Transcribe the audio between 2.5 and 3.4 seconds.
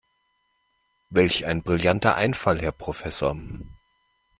Herr Professor!